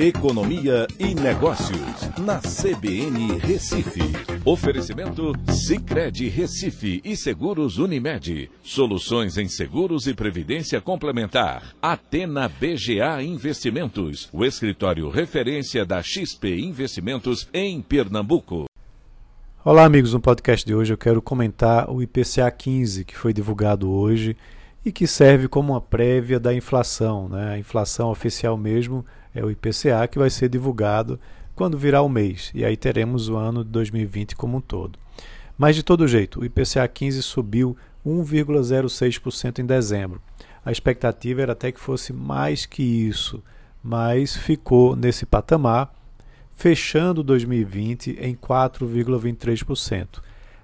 Economia 0.00 0.86
e 0.96 1.12
Negócios, 1.12 2.08
na 2.20 2.38
CBN 2.38 3.36
Recife. 3.38 4.00
Oferecimento 4.44 5.32
Cicred 5.50 6.28
Recife 6.28 7.00
e 7.04 7.16
Seguros 7.16 7.78
Unimed. 7.78 8.48
Soluções 8.62 9.36
em 9.36 9.48
seguros 9.48 10.06
e 10.06 10.14
previdência 10.14 10.80
complementar. 10.80 11.74
Atena 11.82 12.48
BGA 12.48 13.20
Investimentos, 13.24 14.28
o 14.32 14.44
escritório 14.44 15.10
referência 15.10 15.84
da 15.84 16.00
XP 16.00 16.60
Investimentos 16.60 17.48
em 17.52 17.82
Pernambuco. 17.82 18.66
Olá, 19.64 19.84
amigos. 19.84 20.14
No 20.14 20.20
podcast 20.20 20.64
de 20.64 20.76
hoje 20.76 20.92
eu 20.92 20.96
quero 20.96 21.20
comentar 21.20 21.90
o 21.90 22.00
IPCA 22.00 22.48
15, 22.48 23.04
que 23.04 23.16
foi 23.18 23.32
divulgado 23.32 23.90
hoje 23.90 24.36
e 24.84 24.92
que 24.92 25.08
serve 25.08 25.48
como 25.48 25.72
uma 25.72 25.80
prévia 25.80 26.38
da 26.38 26.54
inflação. 26.54 27.28
Né? 27.28 27.54
A 27.54 27.58
inflação 27.58 28.10
oficial 28.12 28.56
mesmo 28.56 29.04
é 29.38 29.44
o 29.44 29.50
IPCA, 29.50 30.06
que 30.10 30.18
vai 30.18 30.30
ser 30.30 30.48
divulgado 30.48 31.18
quando 31.54 31.78
virar 31.78 32.02
o 32.02 32.08
mês, 32.08 32.50
e 32.54 32.64
aí 32.64 32.76
teremos 32.76 33.28
o 33.28 33.36
ano 33.36 33.64
de 33.64 33.70
2020 33.70 34.36
como 34.36 34.58
um 34.58 34.60
todo. 34.60 34.98
Mas 35.56 35.74
de 35.74 35.82
todo 35.82 36.06
jeito, 36.06 36.40
o 36.40 36.44
IPCA 36.44 36.86
15 36.86 37.22
subiu 37.22 37.76
1,06% 38.06 39.58
em 39.58 39.66
dezembro. 39.66 40.22
A 40.64 40.70
expectativa 40.70 41.42
era 41.42 41.52
até 41.52 41.72
que 41.72 41.80
fosse 41.80 42.12
mais 42.12 42.64
que 42.64 42.82
isso, 42.82 43.42
mas 43.82 44.36
ficou 44.36 44.94
nesse 44.94 45.26
patamar, 45.26 45.92
fechando 46.56 47.22
2020 47.22 48.18
em 48.20 48.34
4,23%. 48.34 50.20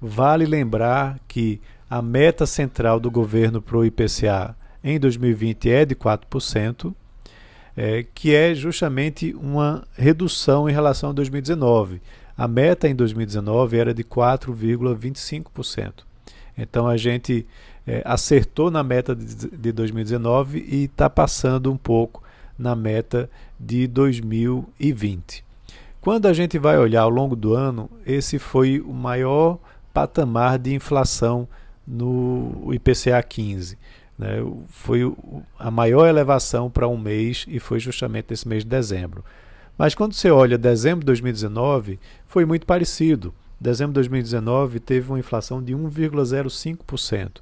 Vale 0.00 0.44
lembrar 0.44 1.18
que 1.26 1.60
a 1.88 2.02
meta 2.02 2.46
central 2.46 3.00
do 3.00 3.10
governo 3.10 3.62
para 3.62 3.76
o 3.76 3.84
IPCA 3.84 4.56
em 4.84 5.00
2020 5.00 5.70
é 5.70 5.84
de 5.84 5.94
4%, 5.94 6.94
é, 7.76 8.04
que 8.14 8.34
é 8.34 8.54
justamente 8.54 9.34
uma 9.34 9.84
redução 9.96 10.68
em 10.68 10.72
relação 10.72 11.10
a 11.10 11.12
2019. 11.12 12.00
A 12.36 12.48
meta 12.48 12.88
em 12.88 12.94
2019 12.94 13.78
era 13.78 13.94
de 13.94 14.02
4,25%. 14.02 16.04
Então 16.56 16.88
a 16.88 16.96
gente 16.96 17.46
é, 17.86 18.02
acertou 18.04 18.70
na 18.70 18.82
meta 18.82 19.14
de, 19.14 19.50
de 19.50 19.72
2019 19.72 20.64
e 20.66 20.84
está 20.84 21.10
passando 21.10 21.70
um 21.70 21.76
pouco 21.76 22.22
na 22.58 22.74
meta 22.74 23.28
de 23.60 23.86
2020. 23.86 25.44
Quando 26.00 26.26
a 26.26 26.32
gente 26.32 26.58
vai 26.58 26.78
olhar 26.78 27.02
ao 27.02 27.10
longo 27.10 27.36
do 27.36 27.54
ano, 27.54 27.90
esse 28.06 28.38
foi 28.38 28.80
o 28.80 28.92
maior 28.92 29.58
patamar 29.92 30.58
de 30.58 30.74
inflação 30.74 31.46
no 31.86 32.72
IPCA 32.72 33.22
15. 33.22 33.76
Né? 34.18 34.36
Foi 34.68 35.00
a 35.58 35.70
maior 35.70 36.06
elevação 36.06 36.70
para 36.70 36.88
um 36.88 36.96
mês 36.96 37.44
e 37.48 37.58
foi 37.58 37.78
justamente 37.78 38.26
nesse 38.30 38.48
mês 38.48 38.62
de 38.62 38.70
dezembro. 38.70 39.24
Mas 39.76 39.94
quando 39.94 40.14
você 40.14 40.30
olha 40.30 40.56
dezembro 40.56 41.00
de 41.00 41.06
2019, 41.06 41.98
foi 42.26 42.44
muito 42.44 42.66
parecido. 42.66 43.34
Dezembro 43.60 43.92
de 43.92 44.08
2019 44.08 44.80
teve 44.80 45.08
uma 45.10 45.18
inflação 45.18 45.62
de 45.62 45.74
1,05%. 45.74 47.40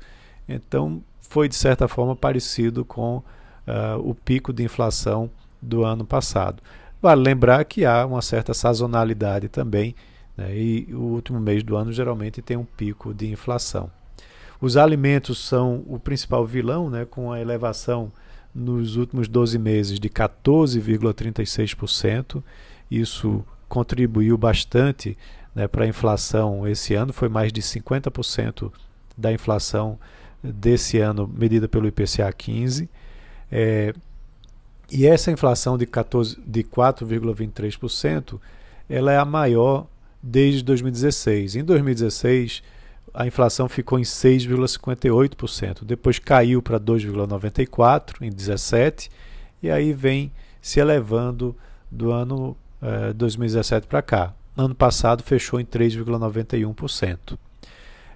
Então 0.49 1.03
foi 1.21 1.49
de 1.49 1.55
certa 1.55 1.89
forma 1.89 2.15
parecido 2.15 2.85
com 2.85 3.19
uh, 3.19 3.99
o 4.03 4.15
pico 4.15 4.53
de 4.53 4.63
inflação 4.63 5.31
do 5.61 5.85
ano 5.85 6.05
passado. 6.05 6.63
Vale 7.01 7.23
lembrar 7.23 7.65
que 7.65 7.85
há 7.85 8.05
uma 8.07 8.23
certa 8.23 8.55
sazonalidade 8.55 9.49
também, 9.49 9.95
né? 10.37 10.57
e 10.57 10.89
o 10.93 11.01
último 11.01 11.41
mês 11.41 11.63
do 11.63 11.77
ano 11.77 11.93
geralmente 11.93 12.41
tem 12.41 12.57
um 12.57 12.65
pico 12.65 13.13
de 13.13 13.31
inflação. 13.31 13.91
Os 14.61 14.77
alimentos 14.77 15.39
são 15.39 15.83
o 15.87 15.99
principal 15.99 16.47
vilão, 16.47 16.91
né, 16.91 17.05
com 17.05 17.33
a 17.33 17.41
elevação 17.41 18.13
nos 18.55 18.97
últimos 18.97 19.27
12 19.29 19.59
meses 19.59 19.99
de 19.99 20.09
14,36%. 20.09 22.43
Isso 22.91 23.45
contribuiu 23.69 24.39
bastante 24.39 25.19
né, 25.55 25.67
para 25.67 25.85
a 25.85 25.89
inflação 25.89 26.67
esse 26.67 26.95
ano, 26.95 27.13
foi 27.13 27.29
mais 27.29 27.53
de 27.53 27.61
50% 27.61 28.73
da 29.17 29.33
inflação 29.33 29.99
desse 30.43 30.99
ano 30.99 31.31
medida 31.33 31.69
pelo 31.69 31.87
IPCA 31.87 32.33
15. 32.33 32.89
É, 33.51 33.95
e 34.91 35.07
essa 35.07 35.31
inflação 35.31 35.79
de, 35.79 35.87
14, 35.87 36.39
de 36.47 36.63
4,23% 36.63 38.39
ela 38.89 39.13
é 39.13 39.19
a 39.19 39.25
maior 39.25 39.87
desde 40.23 40.63
2016. 40.63 41.57
Em 41.57 41.65
2016, 41.65 42.63
a 43.15 43.27
inflação 43.27 43.69
ficou 43.69 43.99
em 43.99 44.03
6,58%, 44.03 45.85
depois 45.85 46.19
caiu 46.19 46.61
para 46.61 46.81
2,94% 46.81 48.17
em 48.21 48.31
2017 48.31 49.09
e 49.63 49.71
aí 49.71 49.93
vem 49.93 50.33
se 50.61 50.81
elevando 50.81 51.57
do 51.89 52.11
ano 52.11 52.57
eh, 52.83 53.13
2017 53.13 53.87
para 53.87 54.03
cá. 54.03 54.35
Ano 54.57 54.75
passado 54.75 55.23
fechou 55.23 55.61
em 55.61 55.65
3,91%. 55.65 57.39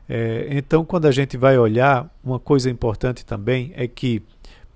É, 0.08 0.48
então, 0.50 0.84
quando 0.84 1.06
a 1.06 1.10
gente 1.10 1.36
vai 1.36 1.58
olhar, 1.58 2.08
uma 2.24 2.40
coisa 2.40 2.70
importante 2.70 3.24
também 3.24 3.72
é 3.76 3.86
que 3.86 4.22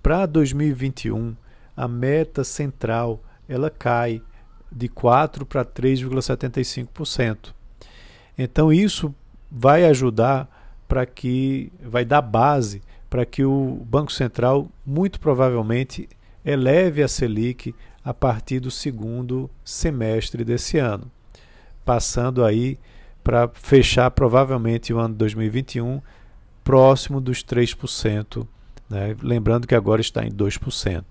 para 0.03 0.27
2021 0.27 1.35
a 1.77 1.89
meta 1.89 2.45
central 2.45 3.23
ela 3.49 3.71
cai 3.71 4.23
de 4.71 4.89
4 4.89 5.47
para 5.47 5.65
3,75%. 5.65 7.55
Então, 8.37 8.73
isso 8.73 9.15
vai 9.55 9.85
ajudar 9.85 10.49
para 10.89 11.05
que, 11.05 11.71
vai 11.83 12.05
dar 12.05 12.23
base 12.23 12.83
para 13.11 13.27
que 13.27 13.45
o 13.45 13.85
Banco 13.85 14.11
Central, 14.11 14.69
muito 14.87 15.21
provavelmente, 15.21 16.09
eleve 16.43 17.03
a 17.03 17.09
Selic 17.09 17.75
a 18.03 18.15
partir 18.15 18.59
do 18.59 18.71
segundo 18.71 19.51
semestre 19.63 20.45
desse 20.45 20.79
ano, 20.79 21.11
passando 21.85 22.43
aí 22.43 22.79
para 23.23 23.49
fechar 23.53 24.11
provavelmente 24.11 24.93
o 24.93 24.99
ano 24.99 25.15
2021 25.15 26.01
próximo 26.65 27.21
dos 27.21 27.45
3%, 27.45 28.47
né? 28.89 29.15
lembrando 29.23 29.67
que 29.67 29.75
agora 29.75 30.01
está 30.01 30.25
em 30.25 30.31
2%. 30.31 31.05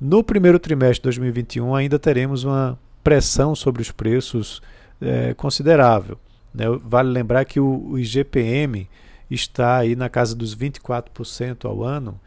No 0.00 0.24
primeiro 0.24 0.58
trimestre 0.58 1.00
de 1.00 1.02
2021 1.02 1.74
ainda 1.74 1.98
teremos 1.98 2.44
uma 2.44 2.78
pressão 3.04 3.54
sobre 3.54 3.82
os 3.82 3.90
preços 3.90 4.62
é, 5.00 5.34
considerável. 5.34 6.18
Né? 6.52 6.64
Vale 6.82 7.10
lembrar 7.10 7.44
que 7.44 7.60
o, 7.60 7.90
o 7.90 7.98
IGPM 7.98 8.88
está 9.30 9.78
aí 9.78 9.94
na 9.94 10.08
casa 10.08 10.34
dos 10.34 10.54
24% 10.56 11.64
ao 11.64 11.82
ano 11.82 12.18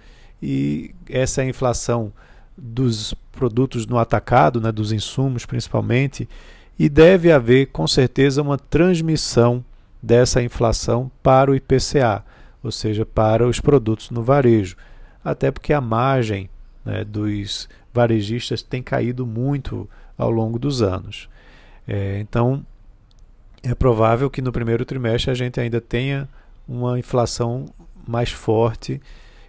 e 0.41 0.93
essa 1.09 1.41
é 1.41 1.45
a 1.45 1.49
inflação 1.49 2.11
dos 2.57 3.13
produtos 3.31 3.85
no 3.85 3.97
atacado, 3.97 4.59
né, 4.59 4.71
dos 4.71 4.91
insumos 4.91 5.45
principalmente, 5.45 6.27
e 6.77 6.89
deve 6.89 7.31
haver 7.31 7.67
com 7.67 7.87
certeza 7.87 8.41
uma 8.41 8.57
transmissão 8.57 9.63
dessa 10.01 10.41
inflação 10.41 11.11
para 11.21 11.51
o 11.51 11.55
IPCA, 11.55 12.23
ou 12.63 12.71
seja, 12.71 13.05
para 13.05 13.47
os 13.47 13.59
produtos 13.59 14.09
no 14.09 14.23
varejo, 14.23 14.75
até 15.23 15.51
porque 15.51 15.73
a 15.73 15.81
margem 15.81 16.49
né, 16.83 17.03
dos 17.03 17.69
varejistas 17.93 18.63
tem 18.63 18.81
caído 18.81 19.25
muito 19.25 19.88
ao 20.17 20.31
longo 20.31 20.57
dos 20.57 20.81
anos. 20.81 21.29
É, 21.88 22.19
então, 22.19 22.65
é 23.63 23.75
provável 23.75 24.29
que 24.29 24.41
no 24.41 24.51
primeiro 24.51 24.85
trimestre 24.85 25.31
a 25.31 25.33
gente 25.35 25.59
ainda 25.59 25.79
tenha 25.79 26.27
uma 26.67 26.97
inflação 26.97 27.66
mais 28.07 28.31
forte. 28.31 29.01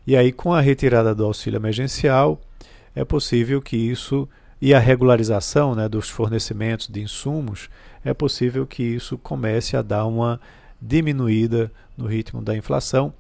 E 0.06 0.16
aí, 0.16 0.32
com 0.32 0.52
a 0.52 0.60
retirada 0.60 1.14
do 1.14 1.24
auxílio 1.24 1.58
emergencial, 1.58 2.40
é 2.94 3.04
possível 3.04 3.62
que 3.62 3.76
isso 3.76 4.28
e 4.60 4.72
a 4.72 4.78
regularização 4.78 5.74
né, 5.74 5.88
dos 5.88 6.08
fornecimentos 6.08 6.86
de 6.86 7.02
insumos, 7.02 7.68
é 8.04 8.14
possível 8.14 8.64
que 8.64 8.82
isso 8.82 9.18
comece 9.18 9.76
a 9.76 9.82
dar 9.82 10.06
uma 10.06 10.40
diminuída 10.80 11.70
no 11.96 12.06
ritmo 12.06 12.40
da 12.40 12.56
inflação, 12.56 13.12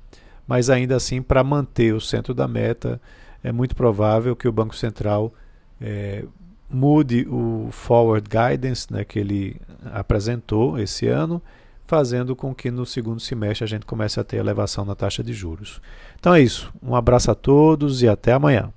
mas 0.46 0.70
ainda 0.70 0.94
assim, 0.94 1.20
para 1.20 1.42
manter 1.42 1.94
o 1.94 2.00
centro 2.00 2.32
da 2.32 2.46
meta, 2.46 3.00
é 3.42 3.50
muito 3.50 3.74
provável 3.74 4.36
que 4.36 4.46
o 4.46 4.52
Banco 4.52 4.76
Central 4.76 5.34
é, 5.80 6.24
mude 6.72 7.26
o 7.28 7.68
forward 7.70 8.28
guidance 8.28 8.92
né, 8.92 9.04
que 9.04 9.18
ele 9.18 9.60
apresentou 9.92 10.78
esse 10.78 11.06
ano, 11.06 11.42
fazendo 11.86 12.34
com 12.34 12.54
que 12.54 12.70
no 12.70 12.86
segundo 12.86 13.20
semestre 13.20 13.64
a 13.64 13.68
gente 13.68 13.84
comece 13.84 14.18
a 14.18 14.24
ter 14.24 14.38
elevação 14.38 14.84
na 14.84 14.94
taxa 14.94 15.22
de 15.22 15.32
juros. 15.32 15.80
Então 16.18 16.34
é 16.34 16.40
isso. 16.40 16.72
Um 16.82 16.94
abraço 16.94 17.30
a 17.30 17.34
todos 17.34 18.02
e 18.02 18.08
até 18.08 18.32
amanhã. 18.32 18.72